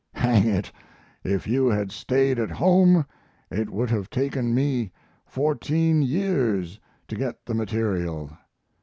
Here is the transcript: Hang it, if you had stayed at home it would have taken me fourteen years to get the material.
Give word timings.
Hang 0.15 0.47
it, 0.47 0.71
if 1.23 1.45
you 1.45 1.67
had 1.67 1.91
stayed 1.91 2.39
at 2.39 2.49
home 2.49 3.05
it 3.51 3.69
would 3.69 3.91
have 3.91 4.09
taken 4.09 4.51
me 4.55 4.91
fourteen 5.27 6.01
years 6.01 6.79
to 7.07 7.15
get 7.15 7.45
the 7.45 7.53
material. 7.53 8.31